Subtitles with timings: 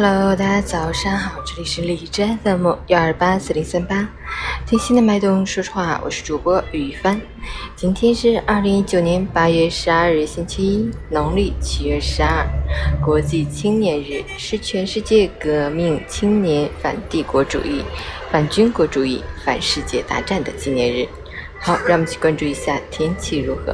[0.00, 4.08] Hello，大家早上好，这里是李真 FM 幺二八四零三八，
[4.64, 7.20] 听心的脉动，说实话，我是主播雨帆。
[7.74, 12.46] 今天是二零一九年八月十二日，星期一，农历七月十二，
[13.04, 17.82] 国际青年日，是全世界革命青年反帝国主义、
[18.30, 21.08] 反军国主义、反世界大战的纪念日。
[21.58, 23.72] 好，让我们去关注一下天气如何。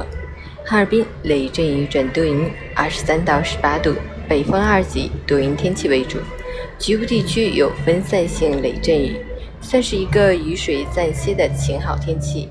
[0.65, 3.95] 哈尔滨雷阵雨转多云，二十三到十八度。
[4.29, 6.19] 北风二级，多云天气为主，
[6.79, 9.17] 局部地区有分散性雷阵雨，
[9.61, 12.49] 算是一个雨水暂歇的晴好天气。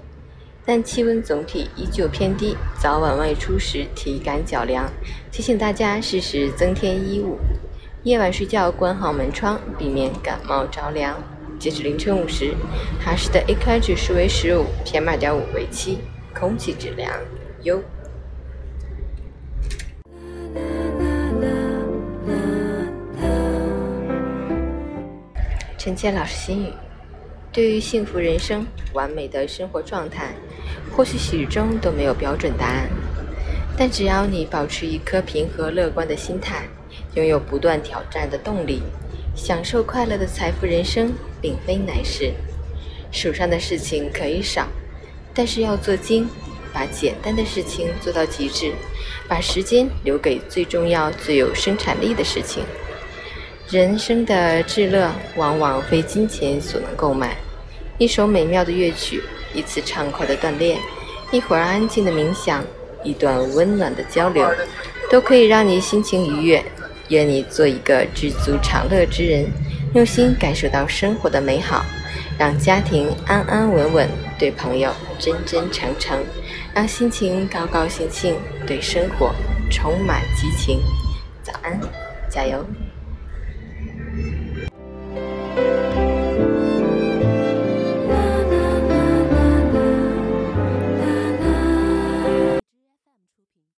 [0.66, 4.90] 但气温总体依旧偏低，早晚外出时体感较凉，
[5.32, 7.38] 提醒大家适时增添衣物。
[8.04, 11.21] 夜晚睡觉关好门窗，避免感冒着凉。
[11.60, 12.54] 截至凌晨五时，
[12.99, 15.99] 哈市的 AQI 指数为十五，PM2.5 为七，
[16.34, 17.12] 空气质量
[17.63, 17.82] 优。
[25.84, 26.67] 陈谦老师心语：
[27.51, 30.34] 对于幸福人生、完美的生活状态，
[30.95, 32.87] 或许始终都没有标准答案。
[33.77, 36.70] 但只要你保持一颗平和乐观的心态，
[37.15, 38.81] 拥有不断挑战的动力，
[39.35, 42.31] 享受快乐的财富人生，并非难事。
[43.12, 44.70] 手上的事情可以少，
[45.34, 46.29] 但是要做精，
[46.71, 48.71] 把简单的事情做到极致，
[49.27, 52.63] 把时间留给最重要、最有生产力的事情。
[53.69, 57.35] 人生的至乐，往往非金钱所能购买。
[57.97, 60.77] 一首美妙的乐曲，一次畅快的锻炼，
[61.31, 62.63] 一会儿安静的冥想，
[63.03, 64.47] 一段温暖的交流，
[65.09, 66.63] 都可以让你心情愉悦。
[67.09, 69.45] 愿你做一个知足常乐之人，
[69.95, 71.85] 用心感受到生活的美好，
[72.38, 76.19] 让家庭安安稳稳，对朋友真真诚诚，
[76.73, 78.35] 让心情高高兴兴，
[78.67, 79.34] 对生活
[79.72, 80.79] 充满激情。
[81.41, 81.79] 早安，
[82.29, 82.66] 加油！